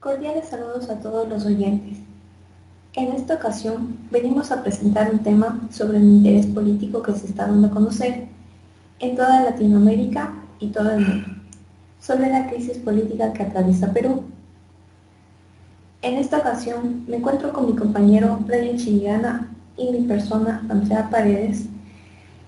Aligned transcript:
Cordiales 0.00 0.48
saludos 0.48 0.88
a 0.88 0.98
todos 0.98 1.28
los 1.28 1.44
oyentes. 1.44 1.98
En 2.94 3.12
esta 3.12 3.34
ocasión 3.34 3.98
venimos 4.10 4.50
a 4.50 4.62
presentar 4.62 5.12
un 5.12 5.18
tema 5.18 5.60
sobre 5.70 5.98
el 5.98 6.04
interés 6.04 6.46
político 6.46 7.02
que 7.02 7.12
se 7.12 7.26
está 7.26 7.46
dando 7.46 7.66
a 7.66 7.70
conocer 7.70 8.28
en 8.98 9.14
toda 9.14 9.44
Latinoamérica 9.44 10.32
y 10.58 10.68
todo 10.68 10.92
el 10.92 11.06
mundo, 11.06 11.28
sobre 12.00 12.30
la 12.30 12.48
crisis 12.48 12.78
política 12.78 13.34
que 13.34 13.42
atraviesa 13.42 13.92
Perú. 13.92 14.24
En 16.00 16.14
esta 16.14 16.38
ocasión 16.38 17.04
me 17.06 17.16
encuentro 17.16 17.52
con 17.52 17.66
mi 17.66 17.76
compañero 17.76 18.38
Brian 18.46 18.78
Chillana 18.78 19.50
y 19.76 19.90
mi 19.90 20.06
persona 20.06 20.66
Andrea 20.70 21.10
Paredes, 21.10 21.66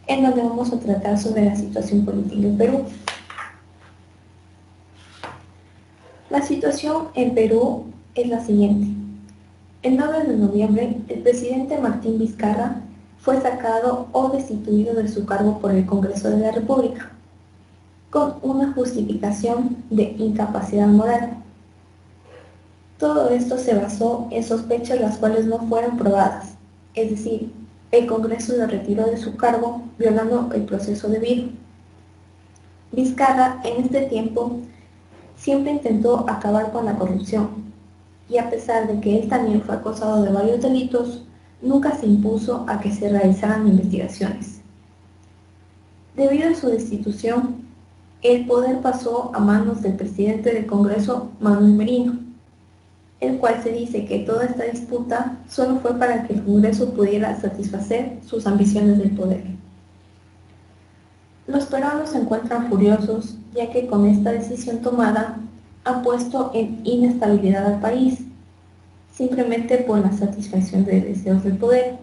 en 0.06 0.22
donde 0.22 0.40
vamos 0.40 0.72
a 0.72 0.80
tratar 0.80 1.18
sobre 1.18 1.44
la 1.44 1.54
situación 1.54 2.06
política 2.06 2.46
en 2.46 2.56
Perú. 2.56 2.86
La 6.32 6.40
situación 6.40 7.08
en 7.14 7.34
Perú 7.34 7.84
es 8.14 8.26
la 8.26 8.42
siguiente. 8.42 8.86
El 9.82 9.98
9 9.98 10.28
de 10.28 10.36
noviembre, 10.38 10.96
el 11.08 11.18
presidente 11.20 11.76
Martín 11.76 12.18
Vizcarra 12.18 12.80
fue 13.18 13.38
sacado 13.42 14.08
o 14.12 14.30
destituido 14.30 14.94
de 14.94 15.08
su 15.08 15.26
cargo 15.26 15.58
por 15.58 15.72
el 15.72 15.84
Congreso 15.84 16.30
de 16.30 16.38
la 16.38 16.50
República, 16.50 17.10
con 18.08 18.36
una 18.40 18.72
justificación 18.72 19.76
de 19.90 20.14
incapacidad 20.16 20.86
moral. 20.86 21.36
Todo 22.96 23.28
esto 23.28 23.58
se 23.58 23.74
basó 23.74 24.28
en 24.30 24.42
sospechas 24.42 25.02
las 25.02 25.18
cuales 25.18 25.44
no 25.44 25.58
fueron 25.68 25.98
probadas, 25.98 26.54
es 26.94 27.10
decir, 27.10 27.52
el 27.90 28.06
Congreso 28.06 28.56
lo 28.56 28.66
retiró 28.66 29.04
de 29.04 29.18
su 29.18 29.36
cargo 29.36 29.82
violando 29.98 30.48
el 30.54 30.62
proceso 30.62 31.10
debido. 31.10 31.50
Vizcarra 32.90 33.60
en 33.64 33.84
este 33.84 34.06
tiempo 34.06 34.62
siempre 35.42 35.72
intentó 35.72 36.30
acabar 36.30 36.70
con 36.70 36.84
la 36.84 36.94
corrupción, 36.94 37.48
y 38.28 38.38
a 38.38 38.48
pesar 38.48 38.86
de 38.86 39.00
que 39.00 39.18
él 39.18 39.28
también 39.28 39.60
fue 39.60 39.74
acusado 39.74 40.22
de 40.22 40.30
varios 40.30 40.62
delitos, 40.62 41.24
nunca 41.60 41.96
se 41.96 42.06
impuso 42.06 42.64
a 42.68 42.78
que 42.78 42.92
se 42.92 43.08
realizaran 43.08 43.66
investigaciones. 43.66 44.60
Debido 46.14 46.48
a 46.48 46.54
su 46.54 46.68
destitución, 46.68 47.56
el 48.22 48.46
poder 48.46 48.80
pasó 48.82 49.32
a 49.34 49.40
manos 49.40 49.82
del 49.82 49.94
presidente 49.94 50.54
del 50.54 50.66
Congreso, 50.66 51.32
Manuel 51.40 51.72
Merino, 51.72 52.20
el 53.18 53.38
cual 53.38 53.60
se 53.64 53.72
dice 53.72 54.04
que 54.04 54.20
toda 54.20 54.44
esta 54.44 54.62
disputa 54.62 55.40
solo 55.48 55.80
fue 55.80 55.98
para 55.98 56.22
que 56.22 56.34
el 56.34 56.44
Congreso 56.44 56.94
pudiera 56.94 57.40
satisfacer 57.40 58.20
sus 58.24 58.46
ambiciones 58.46 58.96
del 58.98 59.10
poder. 59.10 59.42
Los 61.52 61.66
peruanos 61.66 62.08
se 62.08 62.18
encuentran 62.18 62.70
furiosos 62.70 63.36
ya 63.52 63.70
que 63.70 63.86
con 63.86 64.06
esta 64.06 64.32
decisión 64.32 64.80
tomada 64.80 65.36
ha 65.84 66.00
puesto 66.00 66.50
en 66.54 66.80
inestabilidad 66.82 67.66
al 67.66 67.78
país, 67.78 68.20
simplemente 69.14 69.76
por 69.76 69.98
la 69.98 70.12
satisfacción 70.12 70.86
de 70.86 71.02
deseos 71.02 71.44
del 71.44 71.58
poder. 71.58 71.98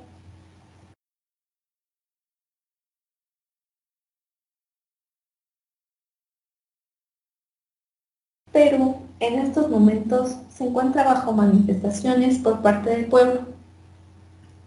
Perú 8.52 8.98
en 9.20 9.40
estos 9.40 9.68
momentos 9.68 10.36
se 10.56 10.66
encuentra 10.66 11.04
bajo 11.06 11.34
manifestaciones 11.34 12.38
por 12.38 12.62
parte 12.62 12.92
del 12.92 13.08
pueblo. 13.08 13.42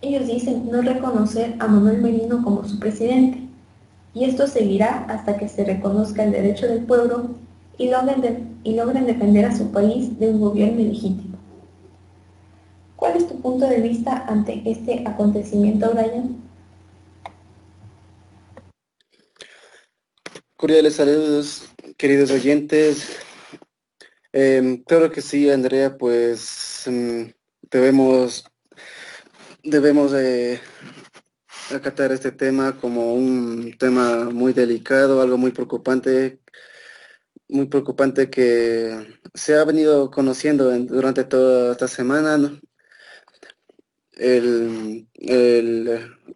Ellos 0.01 0.27
dicen 0.27 0.69
no 0.73 0.83
reconocer 0.83 1.55
a 1.61 1.69
Manuel 1.69 2.03
Merino 2.03 2.43
como 2.43 2.65
su 2.65 2.81
presidente 2.81 3.52
y 4.15 4.25
esto 4.25 4.47
seguirá 4.47 5.05
hasta 5.09 5.37
que 5.39 5.49
se 5.49 5.65
reconozca 5.65 6.25
el 6.25 6.33
derecho 6.33 6.67
del 6.67 6.85
pueblo 6.85 7.31
y 7.79 7.89
logren, 7.89 8.61
y 8.63 8.75
logren 8.75 9.07
defender 9.07 9.47
a 9.47 9.57
su 9.57 9.71
país 9.71 10.19
de 10.19 10.29
un 10.29 10.41
gobierno 10.41 10.81
ilegítimo. 10.81 11.39
¿Cuál 12.97 13.17
es 13.17 13.27
tu 13.27 13.41
punto 13.41 13.67
de 13.67 13.81
vista 13.81 14.25
ante 14.29 14.63
este 14.65 15.03
acontecimiento, 15.07 15.91
Brian? 15.91 16.41
Cordiales 20.57 20.95
saludos, 20.95 21.69
queridos 21.97 22.31
oyentes. 22.31 23.19
Eh, 24.33 24.83
claro 24.87 25.11
que 25.11 25.21
sí, 25.21 25.51
Andrea, 25.51 25.97
pues 25.99 26.85
mm, 26.87 27.23
debemos, 27.71 28.45
debemos 29.65 30.13
de 30.13 30.61
acatar 31.77 32.13
este 32.13 32.33
tema 32.33 32.79
como 32.81 33.15
un 33.15 33.77
tema 33.79 34.31
muy 34.31 34.53
delicado, 34.53 35.21
algo 35.21 35.39
muy 35.39 35.53
preocupante, 35.53 36.41
muy 37.49 37.67
preocupante 37.67 38.31
que 38.31 39.19
se 39.35 39.55
ha 39.57 39.65
venido 39.65 40.11
conociendo 40.11 40.71
durante 40.81 41.25
toda 41.25 41.73
esta 41.73 41.89
semana. 41.89 42.61
El, 44.13 45.09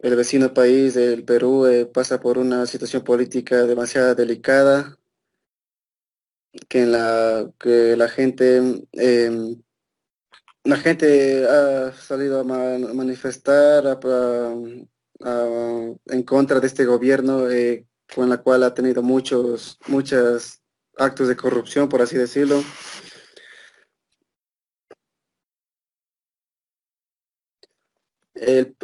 vecino 0.01 0.53
país, 0.53 0.95
el 0.95 1.23
Perú, 1.23 1.65
eh, 1.67 1.85
pasa 1.85 2.19
por 2.19 2.37
una 2.37 2.65
situación 2.65 3.03
política 3.03 3.63
demasiado 3.65 4.15
delicada, 4.15 4.97
que 6.69 6.81
en 6.83 6.91
la 6.91 7.51
que 7.59 7.95
la 7.95 8.09
gente 8.09 8.57
em, 8.93 9.61
la 10.67 10.77
gente 10.77 11.47
ha 11.47 11.93
salido 11.93 12.41
a 12.41 12.43
manifestar, 12.43 13.87
a, 13.87 13.99
Ah, 15.21 15.93
en 16.07 16.23
contra 16.23 16.59
de 16.59 16.67
este 16.67 16.85
gobierno 16.85 17.49
eh, 17.49 17.87
con 18.13 18.29
la 18.29 18.37
cual 18.37 18.63
ha 18.63 18.73
tenido 18.73 19.01
muchos, 19.01 19.79
muchos 19.87 20.61
actos 20.97 21.27
de 21.27 21.35
corrupción, 21.35 21.89
por 21.89 22.01
así 22.01 22.17
decirlo. 22.17 22.63
El, 28.35 28.75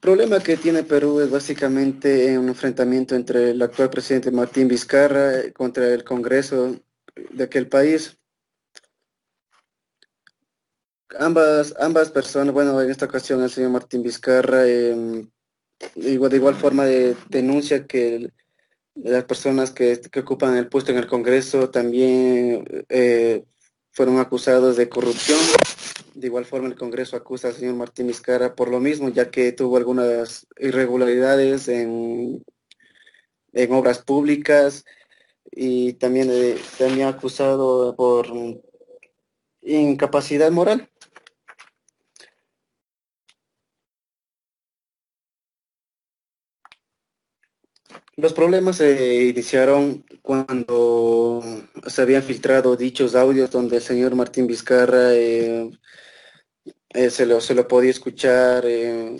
problema 0.00 0.40
que 0.40 0.56
tiene 0.56 0.82
Perú 0.82 1.20
es 1.20 1.30
básicamente 1.30 2.36
un 2.38 2.48
enfrentamiento 2.48 3.14
entre 3.14 3.50
el 3.50 3.62
actual 3.62 3.88
presidente 3.90 4.30
Martín 4.30 4.68
Vizcarra 4.68 5.38
eh, 5.40 5.52
contra 5.52 5.86
el 5.88 6.04
Congreso 6.04 6.76
de 7.14 7.44
aquel 7.44 7.68
país. 7.68 8.18
Ambas, 11.18 11.74
ambas 11.78 12.10
personas, 12.10 12.52
bueno, 12.52 12.80
en 12.82 12.90
esta 12.90 13.06
ocasión 13.06 13.42
el 13.42 13.50
señor 13.50 13.70
Martín 13.70 14.02
Vizcarra 14.02 14.66
em, 14.66 15.30
de 15.94 16.36
igual 16.36 16.54
forma 16.54 16.84
de, 16.84 17.16
denuncia 17.28 17.86
que 17.86 18.30
las 18.94 19.24
personas 19.24 19.70
que, 19.70 20.00
ocupan 20.18 20.56
el 20.56 20.68
puesto 20.68 20.92
en 20.92 20.98
el 20.98 21.06
Congreso 21.06 21.70
también 21.70 22.64
eh, 22.88 23.44
fueron 23.92 24.18
acusados 24.18 24.76
de 24.76 24.88
corrupción. 24.88 25.38
De 26.14 26.28
igual 26.28 26.46
forma 26.46 26.68
el 26.68 26.76
Congreso 26.76 27.16
acusa 27.16 27.48
al 27.48 27.54
señor 27.54 27.74
Martín 27.74 28.06
Vizcarra 28.06 28.54
por 28.54 28.70
lo 28.70 28.80
mismo, 28.80 29.10
ya 29.10 29.30
que 29.30 29.52
tuvo 29.52 29.76
algunas 29.76 30.46
irregularidades 30.58 31.68
en, 31.68 32.42
en 33.52 33.72
obras 33.72 33.98
públicas 33.98 34.84
y 35.50 35.94
también, 35.94 36.28
eh, 36.30 36.56
también 36.78 37.08
acusado 37.08 37.94
por 37.96 38.28
incapacidad 39.62 40.50
moral. 40.50 40.88
Los 48.18 48.32
problemas 48.32 48.76
se 48.76 49.26
iniciaron 49.26 50.02
cuando 50.22 51.42
se 51.86 52.00
habían 52.00 52.22
filtrado 52.22 52.74
dichos 52.74 53.14
audios 53.14 53.50
donde 53.50 53.76
el 53.76 53.82
señor 53.82 54.14
Martín 54.14 54.46
Vizcarra 54.46 55.12
eh, 55.12 55.70
eh, 56.94 57.10
se, 57.10 57.26
lo, 57.26 57.42
se 57.42 57.54
lo 57.54 57.68
podía 57.68 57.90
escuchar 57.90 58.64
eh, 58.66 59.18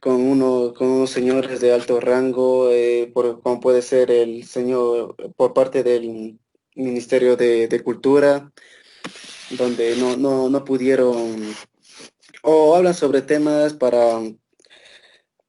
con, 0.00 0.14
uno, 0.14 0.72
con 0.76 0.88
unos 0.88 1.10
señores 1.10 1.60
de 1.60 1.72
alto 1.72 1.98
rango, 1.98 2.70
por, 3.12 3.42
como 3.42 3.58
puede 3.58 3.82
ser 3.82 4.12
el 4.12 4.44
señor 4.44 5.16
por 5.36 5.52
parte 5.52 5.82
del 5.82 6.38
Ministerio 6.76 7.36
de, 7.36 7.82
Cultura, 7.82 8.52
donde 9.50 9.96
no, 9.96 10.16
no, 10.16 10.48
no 10.48 10.64
pudieron, 10.64 11.52
o 12.42 12.76
hablan 12.76 12.94
sobre 12.94 13.22
temas 13.22 13.74
para 13.74 14.20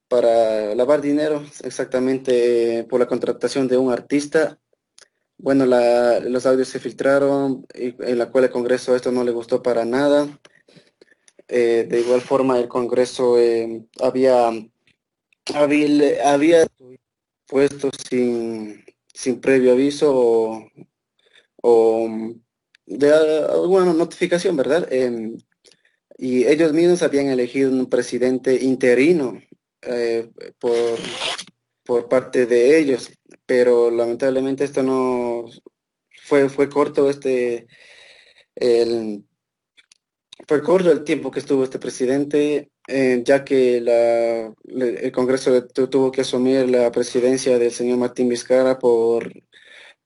para 0.09 0.75
lavar 0.75 1.01
dinero, 1.01 1.45
exactamente 1.63 2.83
por 2.89 2.99
la 2.99 3.07
contratación 3.07 3.67
de 3.67 3.77
un 3.77 3.93
artista. 3.93 4.59
Bueno, 5.37 5.65
los 5.65 6.45
audios 6.45 6.67
se 6.67 6.79
filtraron, 6.79 7.65
y, 7.73 7.95
en 8.03 8.17
la 8.17 8.29
cual 8.31 8.45
el 8.45 8.49
Congreso 8.49 8.95
esto 8.95 9.11
no 9.11 9.23
le 9.23 9.31
gustó 9.31 9.63
para 9.63 9.85
nada. 9.85 10.27
Eh, 11.47 11.87
de 11.89 12.01
igual 12.01 12.21
forma, 12.21 12.59
el 12.59 12.67
Congreso 12.67 13.39
eh, 13.39 13.85
había, 14.01 14.51
había, 16.25 16.67
puesto 17.47 17.89
sin, 18.09 18.83
sin 19.13 19.41
previo 19.41 19.71
aviso 19.73 20.69
o, 21.61 22.09
de 22.85 23.13
alguna 23.13 23.93
notificación, 23.93 24.55
¿verdad? 24.57 24.87
Em, 24.91 25.37
y 26.17 26.45
ellos 26.45 26.73
mismos 26.73 27.01
habían 27.03 27.27
elegido 27.27 27.71
un 27.71 27.89
presidente 27.89 28.63
interino 28.63 29.41
eh, 29.81 30.29
por, 30.59 30.97
por 31.83 32.09
parte 32.09 32.45
de 32.45 32.79
ellos, 32.79 33.11
pero 33.45 33.89
lamentablemente 33.91 34.63
esto 34.63 34.83
no 34.83 35.45
fue, 36.23 36.49
fue 36.49 36.69
corto 36.69 37.09
este, 37.09 37.67
el, 38.55 39.23
fue 40.47 40.61
corto 40.63 40.91
el 40.91 41.03
tiempo 41.03 41.31
que 41.31 41.39
estuvo 41.39 41.63
este 41.63 41.79
presidente, 41.79 42.71
eh, 42.87 43.21
ya 43.23 43.43
que 43.43 43.77
el 43.77 45.11
Congreso 45.11 45.67
tuvo 45.67 46.11
que 46.11 46.21
asumir 46.21 46.69
la 46.69 46.91
presidencia 46.91 47.59
del 47.59 47.71
señor 47.71 47.97
Martín 47.99 48.29
Vizcarra 48.29 48.79
por, 48.79 49.31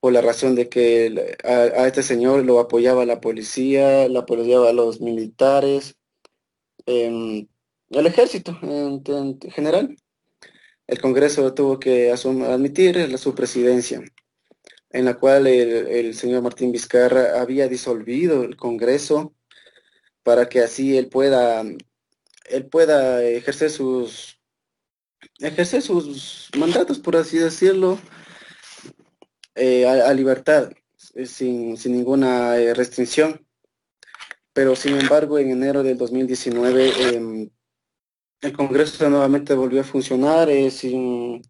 por 0.00 0.12
la 0.12 0.20
razón 0.20 0.54
de 0.54 0.68
que 0.68 1.36
a, 1.44 1.86
este 1.86 2.02
señor 2.02 2.44
lo 2.44 2.60
apoyaba 2.60 3.06
la 3.06 3.20
policía, 3.20 4.06
lo 4.08 4.20
apoyaba 4.20 4.68
a 4.70 4.74
los 4.74 5.00
militares, 5.00 5.96
el 7.90 8.06
ejército 8.06 8.58
en, 8.62 9.40
general. 9.50 9.96
El 10.86 11.00
Congreso 11.00 11.54
tuvo 11.54 11.78
que 11.78 12.12
admitir 12.12 13.16
su 13.18 13.34
presidencia 13.34 14.02
en 14.94 15.04
la 15.04 15.14
cual 15.14 15.48
el, 15.48 16.14
señor 16.14 16.42
Martín 16.42 16.70
Vizcarra 16.70 17.40
había 17.40 17.66
disolvido 17.66 18.44
el 18.44 18.56
Congreso 18.56 19.34
para 20.22 20.48
que 20.48 20.60
así 20.60 20.96
él 20.96 21.08
pueda, 21.08 21.62
él 22.48 22.66
pueda 22.70 23.24
ejercer 23.24 23.70
sus, 23.70 24.40
ejercer 25.40 25.82
sus 25.82 26.48
mandatos, 26.56 27.00
por 27.00 27.16
así 27.16 27.38
decirlo, 27.38 27.98
eh, 29.56 29.84
a, 29.86 30.14
libertad, 30.14 30.70
eh, 31.14 31.26
sin, 31.26 31.74
ninguna 31.86 32.56
eh, 32.58 32.72
restricción. 32.72 33.44
Pero 34.52 34.76
sin 34.76 34.96
embargo, 34.96 35.40
en 35.40 35.50
enero 35.50 35.82
del 35.82 35.98
2019, 35.98 37.16
em, 37.16 37.50
el 38.44 38.52
Congreso 38.52 39.08
nuevamente 39.08 39.54
volvió 39.54 39.80
a 39.80 39.84
funcionar 39.84 40.48
sin, 40.70 41.42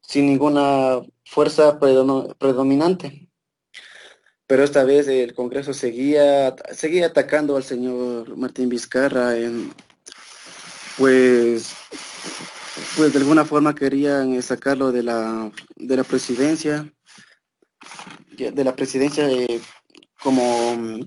sin 0.00 0.26
ninguna 0.26 1.00
fuerza 1.24 1.78
predominante. 1.78 3.28
Pero 4.46 4.64
esta 4.64 4.84
vez 4.84 5.08
el 5.08 5.34
Congreso 5.34 5.72
seguía, 5.72 6.54
seguía 6.72 7.06
atacando 7.06 7.56
al 7.56 7.62
señor 7.62 8.36
Martín 8.36 8.68
Vizcarra, 8.68 9.34
pues, 10.98 11.72
pues 12.96 13.12
de 13.12 13.18
alguna 13.20 13.44
forma 13.44 13.74
querían 13.74 14.42
sacarlo 14.42 14.92
de 14.92 15.04
la, 15.04 15.50
de 15.76 15.96
la 15.96 16.04
presidencia, 16.04 16.92
de 18.36 18.64
la 18.64 18.74
presidencia 18.74 19.30
eh, 19.30 19.60
como 20.20 20.98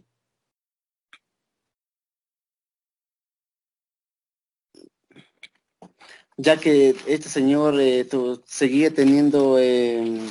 ya 6.38 6.58
que 6.58 6.96
este 7.08 7.30
señor 7.30 7.80
eh, 7.80 8.08
seguía 8.46 8.94
teniendo 8.94 9.58
em, 9.60 10.30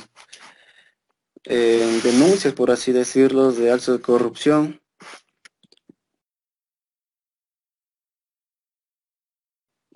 em, 1.43 2.01
denuncias, 2.01 2.53
por 2.53 2.71
así 2.71 2.91
decirlo, 2.91 3.51
de 3.51 3.71
alza 3.71 3.93
de 3.93 4.01
corrupción. 4.01 4.81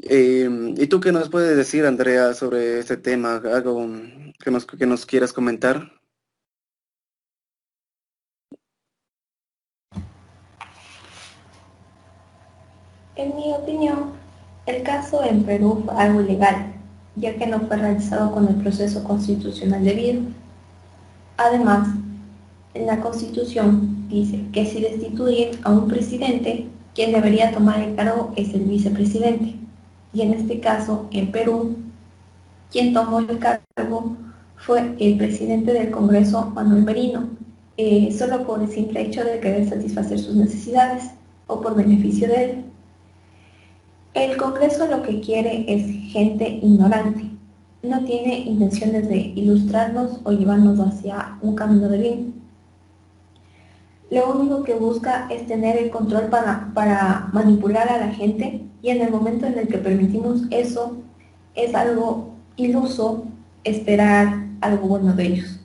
Em, 0.04 0.74
¿Y 0.78 0.88
tú 0.88 1.00
qué 1.00 1.12
nos 1.12 1.30
puedes 1.30 1.56
decir, 1.56 1.86
Andrea, 1.86 2.34
sobre 2.34 2.80
este 2.80 2.98
tema? 2.98 3.36
¿Algo 3.36 3.88
que 4.44 4.52
nos, 4.52 4.66
que 4.66 4.86
nos 4.86 5.06
quieras 5.06 5.32
comentar? 5.32 5.92
En 13.16 13.36
mi 13.36 13.54
opinión, 13.54 14.21
el 14.66 14.84
caso 14.84 15.24
en 15.24 15.44
Perú 15.44 15.84
fue 15.86 15.96
algo 15.96 16.22
ilegal, 16.22 16.74
ya 17.16 17.36
que 17.36 17.48
no 17.48 17.60
fue 17.62 17.78
realizado 17.78 18.32
con 18.32 18.48
el 18.48 18.56
proceso 18.56 19.04
constitucional 19.04 19.84
debido. 19.84 20.22
Además, 21.38 21.90
en 22.74 22.86
la 22.88 23.02
Constitución 23.02 24.08
dice 24.10 24.46
que 24.54 24.66
si 24.66 24.82
destituyen 24.82 25.52
a 25.64 25.72
un 25.72 25.88
presidente, 25.88 26.68
quien 26.94 27.12
debería 27.12 27.52
tomar 27.52 27.82
el 27.82 27.96
cargo 27.96 28.32
es 28.36 28.54
el 28.54 28.62
vicepresidente. 28.62 29.56
Y 30.14 30.22
en 30.22 30.34
este 30.34 30.60
caso, 30.60 31.08
en 31.12 31.32
Perú, 31.32 31.76
quien 32.72 32.94
tomó 32.94 33.20
el 33.20 33.40
cargo 33.40 34.18
fue 34.58 34.96
el 35.00 35.18
presidente 35.18 35.74
del 35.74 35.92
Congreso, 35.92 36.52
Manuel 36.54 36.84
Merino, 36.84 37.30
eh, 37.78 38.16
solo 38.18 38.46
por 38.46 38.62
el 38.62 38.70
simple 38.70 39.02
hecho 39.02 39.24
de 39.24 39.40
querer 39.40 39.68
satisfacer 39.68 40.20
sus 40.20 40.36
necesidades 40.36 41.12
o 41.48 41.62
por 41.62 41.76
beneficio 41.76 42.28
de 42.28 42.44
él. 42.44 42.66
El 44.14 44.36
Congreso 44.36 44.88
lo 44.88 45.04
que 45.04 45.22
quiere 45.22 45.64
es 45.74 45.86
gente 46.12 46.60
ignorante. 46.62 47.32
No 47.82 48.04
tiene 48.04 48.40
intenciones 48.40 49.08
de 49.08 49.16
ilustrarnos 49.18 50.20
o 50.26 50.34
llevarnos 50.34 50.80
hacia 50.80 51.38
un 51.42 51.56
camino 51.56 51.88
de 51.88 51.98
bien. 51.98 52.34
Lo 54.10 54.30
único 54.34 54.64
que 54.64 54.74
busca 54.74 55.28
es 55.32 55.48
tener 55.48 55.78
el 55.78 55.92
control 55.92 56.26
para, 56.26 57.30
manipular 57.32 57.90
a 57.90 58.06
la 58.06 58.14
gente 58.14 58.66
y 58.82 58.90
en 58.90 59.02
el 59.02 59.12
momento 59.12 59.46
en 59.46 59.58
el 59.58 59.70
que 59.70 59.78
permitimos 59.78 60.42
eso, 60.50 60.98
es 61.56 61.74
algo 61.74 62.32
iluso 62.58 63.24
esperar 63.64 64.46
algo 64.60 64.90
bueno 64.90 65.14
de 65.14 65.28
ellos. 65.28 65.60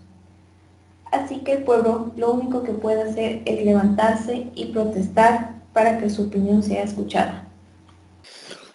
Así 1.10 1.38
que 1.38 1.54
el 1.54 1.64
pueblo 1.64 2.12
lo 2.16 2.32
único 2.32 2.62
que 2.62 2.72
puede 2.72 3.02
hacer 3.02 3.42
es 3.44 3.64
levantarse 3.64 4.46
y 4.54 4.66
protestar 4.66 5.56
para 5.72 5.98
que 5.98 6.10
su 6.10 6.26
opinión 6.26 6.62
sea 6.62 6.84
escuchada. 6.84 7.45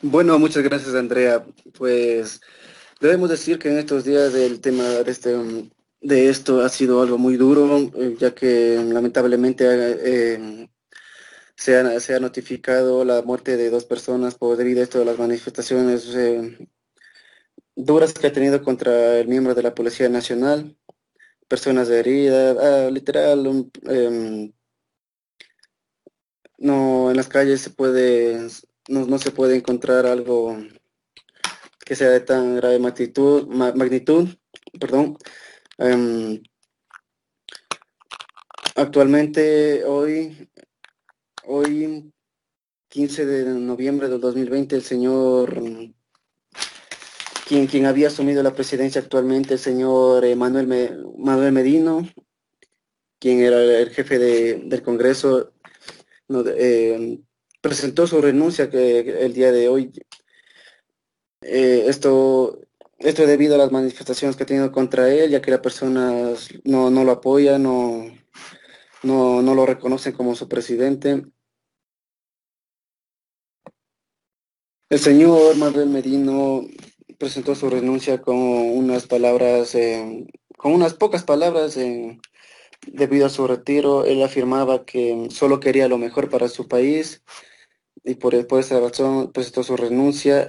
Bueno, 0.01 0.39
muchas 0.39 0.63
gracias 0.63 0.95
Andrea. 0.95 1.45
Pues 1.77 2.41
debemos 2.99 3.29
decir 3.29 3.59
que 3.59 3.69
en 3.69 3.77
estos 3.77 4.03
días 4.03 4.33
el 4.33 4.59
tema 4.59 4.83
de, 4.83 5.11
este, 5.11 5.37
de 6.01 6.29
esto 6.29 6.61
ha 6.61 6.69
sido 6.69 7.01
algo 7.01 7.17
muy 7.17 7.37
duro, 7.37 7.77
eh, 7.95 8.15
ya 8.19 8.33
que 8.33 8.83
lamentablemente 8.83 9.65
eh, 9.69 10.69
se, 11.55 11.77
ha, 11.77 12.19
notificado 12.19 13.05
la 13.05 13.21
muerte 13.21 13.57
de 13.57 13.69
dos 13.69 13.85
personas 13.85 14.35
por 14.35 14.57
debido 14.57 14.81
a 14.81 14.83
esto 14.83 14.99
de 14.99 15.05
las 15.05 15.19
manifestaciones 15.19 16.07
eh, 16.15 16.67
duras 17.75 18.13
que 18.13 18.27
ha 18.27 18.33
tenido 18.33 18.63
contra 18.63 19.19
el 19.19 19.27
miembro 19.27 19.53
de 19.53 19.63
la 19.63 19.75
Policía 19.75 20.09
Nacional, 20.09 20.75
personas 21.47 21.89
heridas, 21.89 22.57
ah, 22.59 22.89
literal, 22.91 23.71
em, 23.83 24.51
no 26.57 27.11
en 27.11 27.17
las 27.17 27.27
calles 27.27 27.61
se 27.61 27.69
puede 27.71 28.49
no, 28.91 29.17
se 29.17 29.31
puede 29.31 29.55
encontrar 29.55 30.05
algo 30.05 30.57
que 31.85 31.95
sea 31.95 32.09
de 32.09 32.19
tan 32.19 32.57
grave 32.57 32.79
magnitud, 32.79 33.47
magnitud 33.47 34.27
perdón. 34.79 35.17
Em, 35.77 36.41
actualmente, 38.75 39.83
hoy, 39.85 40.49
hoy, 41.45 42.11
15 42.89 43.25
de 43.25 43.45
noviembre 43.59 44.09
del 44.09 44.19
2020, 44.21 44.75
el 44.75 44.83
señor, 44.83 45.61
quien, 47.47 47.67
quien 47.67 47.85
había 47.85 48.07
asumido 48.07 48.43
la 48.43 48.53
presidencia 48.53 49.01
actualmente, 49.01 49.53
el 49.53 49.59
señor 49.59 50.23
Manuel, 50.35 50.67
Manuel 51.17 51.51
Medino, 51.51 52.07
quien 53.19 53.39
era 53.39 53.61
el 53.63 53.89
jefe 53.91 54.19
del 54.19 54.81
Congreso, 54.83 55.53
no, 56.27 56.43
eh, 56.47 57.19
presentó 57.61 58.07
su 58.07 58.21
renuncia 58.21 58.69
que 58.69 58.99
el 59.23 59.33
día 59.33 59.51
de 59.51 59.69
hoy. 59.69 59.91
Eh, 61.43 61.85
esto, 61.87 62.59
esto 62.99 63.25
debido 63.25 63.55
a 63.55 63.59
las 63.59 63.71
manifestaciones 63.71 64.35
que 64.35 64.43
ha 64.43 64.47
tenido 64.47 64.71
contra 64.71 65.11
él, 65.13 65.31
ya 65.31 65.41
que 65.41 65.51
las 65.51 65.61
personas 65.61 66.49
no, 66.63 66.89
lo 66.89 67.11
apoyan, 67.11 67.63
no, 67.63 68.05
no, 69.03 69.41
no 69.41 69.55
lo 69.55 69.65
reconocen 69.65 70.13
como 70.13 70.35
su 70.35 70.47
presidente. 70.47 71.23
El 74.89 74.99
señor 74.99 75.55
Manuel 75.55 75.89
Medino 75.89 76.63
presentó 77.17 77.55
su 77.55 77.69
renuncia 77.69 78.21
con 78.21 78.37
unas 78.37 79.07
palabras, 79.07 79.77
con 80.57 80.73
unas 80.73 80.93
pocas 80.95 81.23
palabras 81.23 81.79
debido 82.87 83.25
a 83.25 83.29
su 83.29 83.47
retiro. 83.47 84.03
Él 84.05 84.21
afirmaba 84.21 84.83
que 84.85 85.27
solo 85.31 85.59
quería 85.59 85.87
lo 85.87 85.97
mejor 85.97 86.29
para 86.29 86.49
su 86.49 86.67
país 86.67 87.23
y 88.03 88.15
por, 88.15 88.35
esa 88.35 88.79
razón 88.79 89.31
presentó 89.31 89.63
su 89.63 89.77
renuncia. 89.77 90.47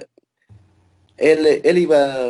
Él, 1.17 1.61
él 1.63 1.77
iba, 1.77 2.29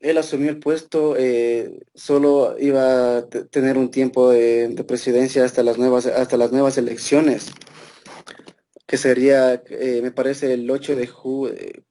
él 0.00 0.18
asumió 0.18 0.50
el 0.50 0.58
puesto, 0.58 1.16
eh, 1.16 1.80
solo 1.94 2.56
iba 2.58 3.18
a 3.18 3.28
tener 3.28 3.78
un 3.78 3.90
tiempo 3.90 4.30
de, 4.30 4.84
presidencia 4.86 5.44
hasta 5.44 5.62
las 5.62 5.78
nuevas, 5.78 6.06
hasta 6.06 6.36
las 6.36 6.52
nuevas 6.52 6.78
elecciones, 6.78 7.50
que 8.86 8.96
sería, 8.96 9.62
eh, 9.70 10.00
me 10.02 10.12
parece, 10.12 10.52
el 10.52 10.70
8 10.70 10.96
de 10.96 11.08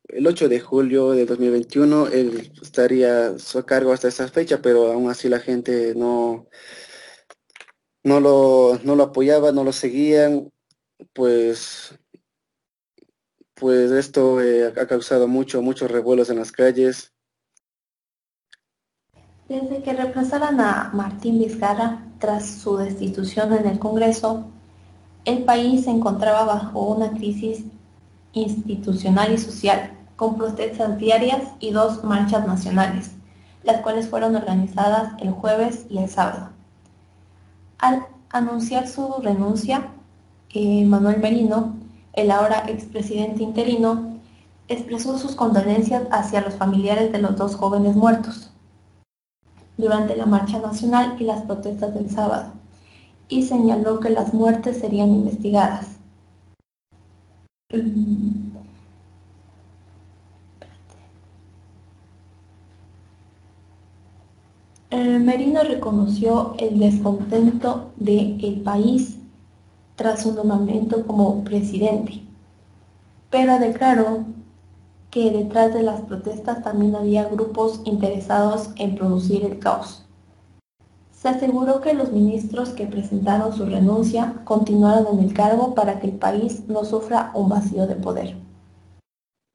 el 0.09 0.27
8 0.27 0.47
de 0.49 0.59
julio 0.59 1.11
de 1.11 1.25
2021, 1.25 2.07
él 2.07 2.51
estaría 2.61 3.27
a 3.29 3.65
cargo 3.65 3.91
hasta 3.91 4.07
esa 4.07 4.27
fecha, 4.27 4.61
pero 4.61 4.91
aún 4.91 5.09
así 5.09 5.27
la 5.27 5.39
gente 5.39 5.93
no, 5.95 6.47
no 8.03 8.19
lo, 8.19 8.79
no 8.83 8.95
lo 8.95 9.03
apoyaba, 9.03 9.51
no 9.51 9.63
lo 9.63 9.73
seguían, 9.73 10.51
pues 11.13 11.97
pues 13.55 13.91
esto 13.91 14.41
eh, 14.41 14.67
ha 14.67 14.85
causado 14.85 15.27
mucho, 15.27 15.61
muchos 15.61 15.89
revuelos 15.89 16.29
en 16.29 16.37
las 16.37 16.51
calles. 16.51 17.13
Desde 19.47 19.81
que 19.81 19.93
reemplazaran 19.93 20.59
a 20.59 20.91
Martín 20.93 21.39
Vizcarra 21.39 22.03
tras 22.19 22.45
su 22.45 22.77
destitución 22.77 23.53
en 23.53 23.67
el 23.67 23.79
Congreso, 23.79 24.45
el 25.23 25.43
país 25.43 25.85
se 25.85 25.91
encontraba 25.91 26.45
bajo 26.45 26.81
una 26.81 27.11
crisis 27.11 27.63
institucional 28.33 29.33
y 29.33 29.37
social, 29.37 29.91
con 30.15 30.37
protestas 30.37 30.97
diarias 30.97 31.43
y 31.59 31.71
dos 31.71 32.03
marchas 32.03 32.45
nacionales, 32.47 33.11
las 33.63 33.81
cuales 33.81 34.07
fueron 34.07 34.35
organizadas 34.35 35.13
el 35.21 35.31
jueves 35.31 35.85
y 35.89 35.99
el 35.99 36.09
sábado. 36.09 36.49
Al 37.77 38.05
anunciar 38.29 38.87
su 38.87 39.13
renuncia, 39.21 39.89
eh, 40.53 40.85
Manuel 40.85 41.19
Merino, 41.19 41.75
el 42.15 42.31
ahora 42.31 42.65
expresidente 42.67 43.43
interino, 43.43 44.19
expresó 44.67 45.17
sus 45.17 45.35
condolencias 45.35 46.03
hacia 46.11 46.41
los 46.41 46.55
familiares 46.55 47.11
de 47.11 47.19
los 47.19 47.35
dos 47.35 47.55
jóvenes 47.55 47.95
muertos 47.95 48.51
durante 49.77 50.15
la 50.15 50.25
marcha 50.25 50.59
nacional 50.59 51.17
y 51.19 51.25
las 51.25 51.43
protestas 51.43 51.93
del 51.93 52.09
sábado, 52.09 52.53
y 53.27 53.43
señaló 53.43 53.99
que 53.99 54.09
las 54.09 54.33
muertes 54.33 54.79
serían 54.79 55.09
investigadas. 55.09 55.97
Merino 64.91 65.63
reconoció 65.63 66.55
el 66.57 66.79
descontento 66.79 67.91
del 67.97 68.61
país 68.63 69.17
tras 69.95 70.23
su 70.23 70.33
nombramiento 70.33 71.05
como 71.05 71.43
presidente, 71.43 72.21
pero 73.29 73.59
declaró 73.59 74.25
que 75.09 75.31
detrás 75.31 75.73
de 75.73 75.83
las 75.83 76.01
protestas 76.01 76.63
también 76.63 76.95
había 76.95 77.29
grupos 77.29 77.81
interesados 77.85 78.69
en 78.75 78.95
producir 78.95 79.45
el 79.45 79.59
caos. 79.59 80.05
Se 81.11 81.29
aseguró 81.29 81.81
que 81.81 81.93
los 81.93 82.11
ministros 82.11 82.69
que 82.69 82.85
presentaron 82.85 83.55
su 83.55 83.65
renuncia 83.65 84.41
continuaron 84.43 85.17
en 85.17 85.25
el 85.25 85.33
cargo 85.33 85.73
para 85.73 85.99
que 85.99 86.07
el 86.07 86.17
país 86.17 86.67
no 86.67 86.83
sufra 86.85 87.31
un 87.33 87.49
vacío 87.49 87.87
de 87.87 87.95
poder. 87.95 88.35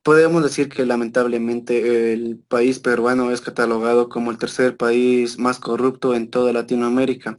Podemos 0.02 0.42
decir 0.42 0.70
que 0.70 0.86
lamentablemente 0.86 2.14
el 2.14 2.38
país 2.38 2.78
peruano 2.78 3.30
es 3.30 3.42
catalogado 3.42 4.08
como 4.08 4.30
el 4.30 4.38
tercer 4.38 4.78
país 4.78 5.38
más 5.38 5.58
corrupto 5.58 6.14
en 6.14 6.30
toda 6.30 6.54
Latinoamérica. 6.54 7.38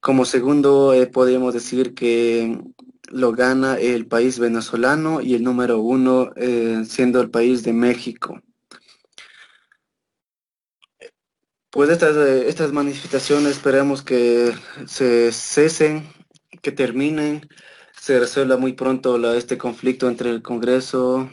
Como 0.00 0.24
segundo, 0.24 0.94
eh, 0.94 1.06
podemos 1.06 1.54
decir 1.54 1.94
que 1.94 2.58
lo 3.10 3.32
gana 3.32 3.78
el 3.78 4.06
país 4.06 4.38
venezolano 4.38 5.20
y 5.20 5.34
el 5.34 5.42
número 5.42 5.80
uno 5.80 6.30
eh, 6.36 6.84
siendo 6.86 7.20
el 7.20 7.30
país 7.30 7.62
de 7.64 7.72
México. 7.72 8.40
Pues 11.70 11.90
estas, 11.90 12.16
eh, 12.16 12.48
estas 12.48 12.72
manifestaciones 12.72 13.52
esperamos 13.52 14.02
que 14.02 14.52
se 14.86 15.30
cesen, 15.32 16.08
que 16.62 16.72
terminen, 16.72 17.48
se 18.00 18.18
resuelva 18.18 18.56
muy 18.56 18.72
pronto 18.72 19.34
este 19.34 19.58
conflicto 19.58 20.08
entre 20.08 20.30
el 20.30 20.42
Congreso, 20.42 21.30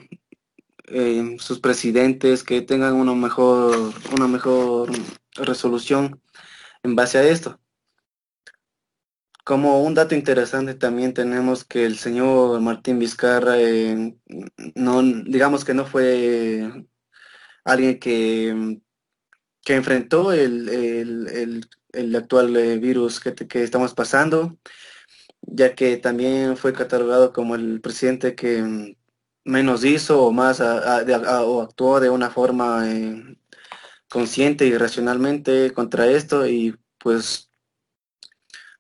eh, 0.88 1.38
sus 1.40 1.60
presidentes, 1.60 2.44
que 2.44 2.62
tengan 2.62 2.96
una 2.96 3.14
mejor, 3.16 3.94
una 4.16 4.28
mejor 4.28 4.92
resolución 5.36 6.22
en 6.84 6.96
base 6.96 7.18
a 7.18 7.24
esto. 7.28 7.60
Como 9.48 9.82
un 9.82 9.94
dato 9.94 10.14
interesante 10.14 10.74
también 10.76 11.14
tenemos 11.14 11.64
que 11.64 11.86
el 11.86 11.98
señor 11.98 12.60
Martín 12.62 13.00
Vizcarra, 13.00 13.60
eh, 13.60 14.16
no, 14.76 15.02
digamos 15.04 15.64
que 15.64 15.74
no 15.74 15.86
fue 15.86 16.86
alguien 17.64 18.00
que 18.00 18.80
que 19.68 19.76
enfrentó 19.76 20.32
el, 20.32 21.68
actual 22.16 22.56
eh, 22.56 22.78
virus 22.80 23.20
que, 23.20 23.64
estamos 23.64 23.94
pasando, 23.94 24.58
ya 25.42 25.76
que 25.76 25.98
también 25.98 26.56
fue 26.56 26.72
catalogado 26.74 27.34
como 27.34 27.56
el 27.56 27.82
presidente 27.82 28.34
que 28.34 28.96
menos 29.44 29.84
hizo 29.84 30.24
o 30.24 30.32
más 30.32 30.62
o 30.62 31.62
actuó 31.62 32.00
de 32.00 32.10
una 32.10 32.30
forma 32.30 32.90
eh, 32.90 33.38
consciente 34.10 34.66
y 34.66 34.78
racionalmente 34.78 35.74
contra 35.74 36.08
esto 36.08 36.48
y 36.48 36.78
pues 36.98 37.47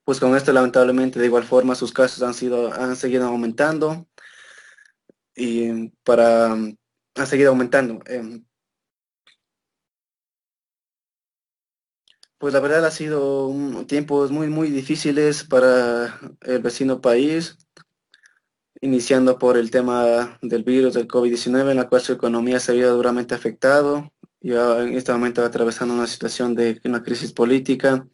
pues 0.07 0.21
con 0.21 0.37
esto 0.37 0.53
lamentablemente 0.53 1.19
de 1.19 1.25
igual 1.25 1.43
forma 1.43 1.75
sus 1.75 1.91
casos 1.91 2.23
han 2.23 2.33
sido 2.33 2.71
han 2.73 2.95
seguido 2.95 3.25
aumentando 3.27 4.07
y 5.35 5.89
para 6.05 6.53
han 6.53 7.27
seguido 7.27 7.49
aumentando 7.49 7.99
em, 8.05 8.45
Pues 12.37 12.53
la 12.53 12.59
verdad 12.61 12.85
ha 12.85 12.91
sido 12.91 13.51
tiempos 13.87 14.31
muy, 14.31 14.47
muy 14.47 14.69
difíciles 14.69 15.43
para 15.43 16.19
el 16.41 16.61
vecino 16.61 17.01
país, 17.01 17.57
iniciando 18.79 19.39
por 19.39 19.57
el 19.57 19.71
tema 19.71 20.37
del 20.43 20.63
virus 20.63 20.93
del 20.93 21.07
COVID-19, 21.07 21.71
en 21.71 21.77
la 21.77 21.89
cual 21.89 22.01
su 22.01 22.13
economía 22.13 22.59
se 22.59 22.73
había 22.73 22.89
duramente 22.89 23.33
afectado. 23.35 24.13
y 24.39 24.53
en 24.53 24.95
este 24.95 25.11
momento 25.11 25.43
atravesando 25.43 25.95
una 25.95 26.07
situación 26.07 26.53
de 26.55 26.79
una 26.85 27.01
crisis 27.03 27.33
política. 27.33 28.07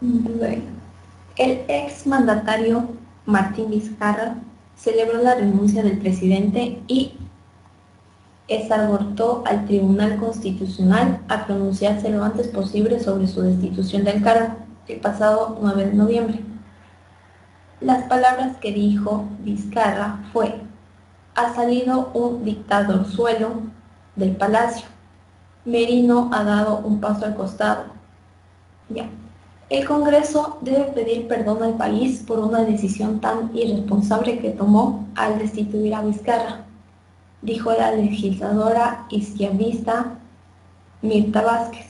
El 0.00 1.64
ex 1.68 2.06
mandatario 2.06 2.88
Martín 3.26 3.70
Vizcarra 3.70 4.36
celebró 4.76 5.22
la 5.22 5.34
renuncia 5.34 5.82
del 5.82 5.98
presidente 5.98 6.80
y 6.86 7.14
exhortó 8.46 9.42
al 9.46 9.66
Tribunal 9.66 10.16
Constitucional 10.16 11.20
a 11.28 11.46
pronunciarse 11.46 12.10
lo 12.10 12.24
antes 12.24 12.48
posible 12.48 13.00
sobre 13.00 13.26
su 13.26 13.42
destitución 13.42 14.04
del 14.04 14.22
cargo 14.22 14.54
el 14.86 15.00
pasado 15.00 15.58
9 15.60 15.86
de 15.86 15.94
noviembre. 15.94 16.40
Las 17.80 18.04
palabras 18.04 18.56
que 18.56 18.72
dijo 18.72 19.24
Vizcarra 19.40 20.24
fue, 20.32 20.60
ha 21.34 21.54
salido 21.54 22.10
un 22.14 22.44
dictador 22.44 23.06
suelo 23.06 23.62
del 24.16 24.34
palacio. 24.36 24.86
Merino 25.64 26.30
ha 26.32 26.42
dado 26.42 26.78
un 26.78 27.00
paso 27.00 27.26
al 27.26 27.36
costado. 27.36 27.84
Ya. 28.88 29.08
El 29.70 29.86
Congreso 29.86 30.58
debe 30.62 30.84
pedir 30.84 31.28
perdón 31.28 31.62
al 31.62 31.74
país 31.74 32.22
por 32.26 32.38
una 32.38 32.64
decisión 32.64 33.20
tan 33.20 33.50
irresponsable 33.54 34.38
que 34.38 34.50
tomó 34.50 35.06
al 35.14 35.38
destituir 35.38 35.94
a 35.94 36.02
Vizcarra 36.02 36.64
dijo 37.42 37.72
la 37.72 37.92
legisladora 37.92 39.06
izquierdista 39.10 40.18
Mirta 41.02 41.42
Vázquez, 41.42 41.86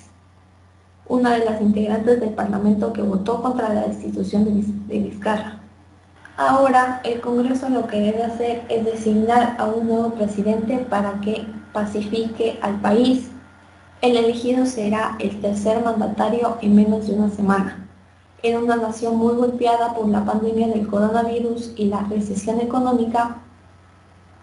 una 1.06 1.30
de 1.30 1.44
las 1.44 1.61
integrantes 1.62 2.20
del 2.20 2.30
Parlamento 2.30 2.92
que 2.92 3.00
votó 3.00 3.42
contra 3.42 3.73
la 3.73 3.87
destitución 3.87 4.44
de 4.44 4.99
Vizcarra. 4.99 5.61
Ahora 6.37 7.00
el 7.04 7.20
Congreso 7.20 7.68
lo 7.70 7.87
que 7.87 7.99
debe 7.99 8.23
hacer 8.23 8.62
es 8.68 8.85
designar 8.85 9.56
a 9.58 9.66
un 9.66 9.88
nuevo 9.88 10.11
presidente 10.11 10.78
para 10.78 11.20
que 11.20 11.47
pacifique 11.73 12.58
al 12.61 12.80
país. 12.80 13.30
El 14.00 14.17
elegido 14.17 14.64
será 14.64 15.17
el 15.19 15.40
tercer 15.40 15.83
mandatario 15.85 16.57
en 16.62 16.76
menos 16.76 17.09
de 17.09 17.14
una 17.14 17.31
semana. 17.31 17.88
En 18.45 18.57
una 18.57 18.76
nación 18.76 19.17
muy 19.17 19.35
golpeada 19.35 19.93
por 19.95 20.09
la 20.09 20.25
pandemia 20.25 20.69
del 20.69 20.87
coronavirus 20.87 21.73
y 21.75 21.87
la 21.87 22.02
recesión 22.02 22.61
económica, 22.61 23.38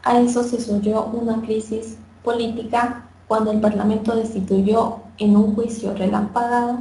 a 0.04 0.20
eso 0.20 0.44
se 0.44 0.60
subió 0.60 1.06
una 1.06 1.42
crisis 1.42 1.98
política 2.22 3.06
cuando 3.30 3.52
el 3.52 3.62
Parlamento 3.62 4.14
destituyó 4.14 4.98
en 5.20 5.38
un 5.38 5.56
juicio 5.56 5.94
relampagado 5.94 6.80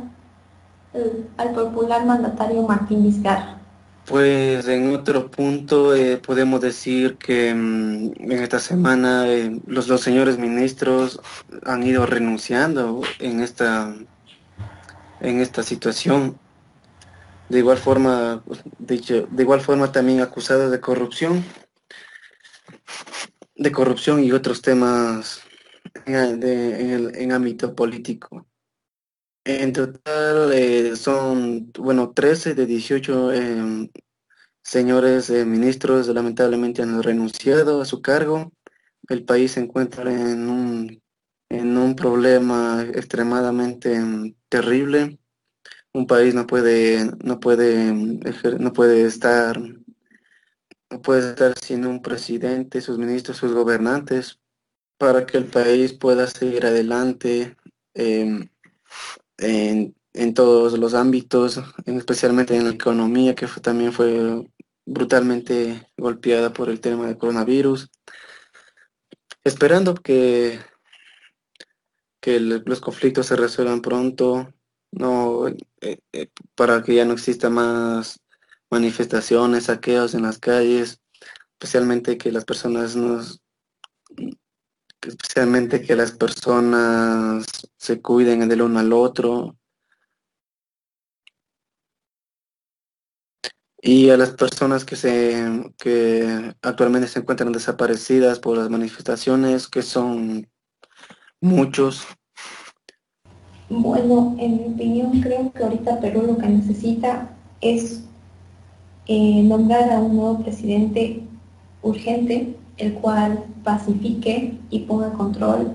al 1.37 1.50
popular 1.52 2.04
mandatario 2.04 2.62
Martín 2.62 3.04
Vizcarra. 3.04 3.63
Pues 4.06 4.68
en 4.68 4.94
otro 4.94 5.30
punto 5.30 5.94
eh, 5.94 6.18
podemos 6.18 6.61
decir 6.61 7.16
que 7.16 7.54
mm, 7.54 8.12
en 8.18 8.32
esta 8.32 8.58
semana 8.58 9.26
eh, 9.28 9.61
los 9.66 9.87
dos 9.87 10.02
señores 10.02 10.38
ministros 10.38 11.20
han 11.64 11.82
ido 11.82 12.04
renunciando 12.04 13.00
en 13.18 13.40
esta 13.40 13.94
en 15.20 15.40
esta 15.40 15.62
situación. 15.62 16.38
De 17.49 17.58
igual 17.58 17.78
forma, 17.78 18.42
dicho, 18.78 19.26
de 19.30 19.42
igual 19.42 19.61
forma 19.61 19.92
también 19.92 20.20
acusados 20.20 20.70
de 20.70 20.80
corrupción 20.80 21.44
de 23.56 23.73
corrupción 23.73 24.23
y 24.23 24.32
otros 24.32 24.62
temas 24.62 25.42
en, 26.06 26.42
el, 26.42 27.30
ámbito 27.32 27.75
político. 27.75 28.46
En 29.44 29.72
total 29.74 30.52
eh, 30.52 30.96
son, 30.96 31.70
bueno, 31.78 32.12
13 32.12 32.54
de 32.54 32.64
18 32.66 33.32
em, 33.32 33.90
señores 34.62 35.28
eh, 35.30 35.44
ministros 35.44 36.08
lamentablemente 36.08 36.82
han 36.82 37.02
renunciado 37.02 37.82
a 37.82 37.84
su 37.84 38.00
cargo. 38.00 38.52
El 39.08 39.24
país 39.24 39.52
se 39.52 39.60
encuentra 39.60 40.10
en 40.12 40.48
un, 40.48 41.02
en 41.50 41.76
un 41.76 41.94
problema 41.94 42.82
extremadamente 42.94 43.94
em, 43.94 44.34
terrible. 44.48 45.18
Un 45.92 46.06
país 46.06 46.34
no 46.34 46.46
puede, 46.46 47.10
no 47.22 47.38
puede, 47.40 47.92
no 48.58 48.72
puede 48.72 49.06
estar 49.06 49.60
no 50.90 51.02
puede 51.02 51.30
estar 51.30 51.58
sin 51.58 51.86
un 51.86 52.00
presidente, 52.02 52.80
sus 52.80 52.98
ministros, 52.98 53.36
sus 53.38 53.52
gobernantes, 53.52 54.38
para 54.96 55.26
que 55.26 55.38
el 55.38 55.46
país 55.46 55.92
pueda 55.92 56.26
seguir 56.28 56.66
adelante 56.66 57.56
em, 57.94 58.48
en 59.38 60.35
todos 60.35 60.79
los 60.79 60.95
ámbitos, 60.95 61.61
especialmente 61.87 62.57
en 62.57 62.64
la 62.64 62.71
economía, 62.71 63.35
que 63.35 63.47
también 63.61 63.93
fue 63.93 64.45
brutalmente 64.87 65.88
golpeada 65.97 66.53
por 66.53 66.69
el 66.69 66.81
tema 66.81 67.07
del 67.07 67.19
coronavirus. 67.19 67.91
Esperando 69.43 69.95
que, 69.95 70.59
que 72.21 72.41
los 72.41 72.81
conflictos 72.81 73.26
se 73.26 73.37
resuelvan 73.37 73.83
pronto, 73.83 74.55
no, 74.91 75.49
eh, 75.49 75.57
eh, 76.12 76.29
para 76.55 76.83
que 76.83 76.95
ya 76.95 77.05
no 77.05 77.14
exista 77.14 77.50
más 77.50 78.21
manifestaciones, 78.71 79.64
saqueos 79.64 80.14
en 80.14 80.23
las 80.23 80.38
calles, 80.38 81.00
especialmente 81.53 82.17
que 82.17 82.33
las 82.33 82.45
personas 82.45 82.97
nos 82.97 83.43
especialmente 85.06 85.82
que 85.82 85.96
las 85.96 86.12
personas 86.12 87.44
se 87.76 88.00
cuiden 88.00 88.49
del 88.49 88.62
uno 88.62 88.78
al 88.78 88.92
otro. 88.92 89.56
Y 93.80 94.08
a 94.08 94.16
las 94.16 94.30
personas 94.30 94.84
que 94.84 94.96
se 94.96 95.73
que 95.76 96.54
actualmente 96.62 97.06
se 97.06 97.18
encuentran 97.18 97.52
desaparecidas 97.52 98.38
por 98.38 98.56
las 98.56 98.70
manifestaciones, 98.70 99.68
que 99.68 99.82
son 99.82 100.49
muchos. 101.40 102.06
Bueno, 103.68 104.37
en 104.38 104.56
mi 104.56 104.75
opinión 104.75 105.20
creo 105.20 105.52
que 105.52 105.62
ahorita 105.62 106.00
Perú 106.00 106.23
lo 106.26 106.38
que 106.38 106.49
necesita 106.49 107.37
es 107.61 108.04
eh, 109.06 109.42
nombrar 109.42 109.90
a 109.90 109.99
un 109.99 110.16
nuevo 110.16 110.42
presidente 110.42 111.23
urgente, 111.82 112.56
el 112.76 112.95
cual 112.95 113.45
pacifique 113.62 114.59
y 114.71 114.81
ponga 114.81 115.12
control 115.12 115.73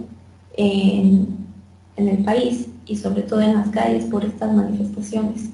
en, 0.53 1.38
el 1.96 2.24
país 2.24 2.68
y 2.86 2.96
sobre 2.96 3.24
todo 3.24 3.41
en 3.41 3.56
las 3.56 3.70
calles 3.70 4.06
por 4.06 4.24
estas 4.24 4.53
manifestaciones. 4.53 5.50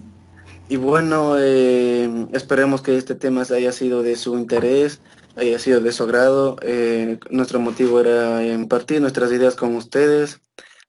Y 0.69 0.77
bueno, 0.77 1.35
eh, 1.39 2.27
esperemos 2.33 2.81
que 2.81 2.97
este 2.97 3.15
tema 3.15 3.43
haya 3.49 3.71
sido 3.71 4.03
de 4.03 4.15
su 4.15 4.37
interés, 4.37 5.01
haya 5.35 5.57
sido 5.57 5.81
de 5.81 5.91
su 5.91 6.03
agrado. 6.03 6.57
Eh, 6.61 7.19
nuestro 7.31 7.59
motivo 7.59 7.99
era 7.99 8.45
impartir 8.45 9.01
nuestras 9.01 9.31
ideas 9.31 9.55
con 9.55 9.75
ustedes. 9.75 10.39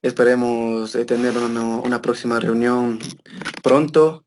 Esperemos 0.02 0.92
tener 1.06 1.36
una, 1.38 1.78
una 1.78 2.02
próxima 2.02 2.38
reunión 2.38 2.98
pronto 3.62 4.26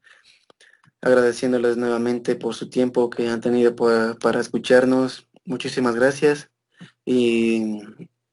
agradeciéndoles 1.01 1.77
nuevamente 1.77 2.35
por 2.35 2.55
su 2.55 2.69
tiempo 2.69 3.09
que 3.09 3.29
han 3.29 3.41
tenido 3.41 3.75
para 3.75 4.39
escucharnos. 4.39 5.28
Muchísimas 5.49 5.95
gracias 5.95 6.51
y 7.05 7.81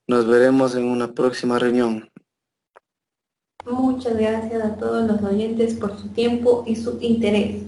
nos 0.07 0.27
veremos 0.27 0.75
en 0.75 0.85
una 0.85 1.15
próxima 1.15 1.59
reunión. 1.59 2.11
Muchas 3.65 4.19
gracias 4.19 4.63
a 4.63 4.77
todos 4.77 5.11
los 5.11 5.23
oyentes 5.23 5.73
por 5.77 5.99
su 5.99 6.09
tiempo 6.09 6.65
y 6.67 6.77
su 6.77 6.99
interés. 7.01 7.63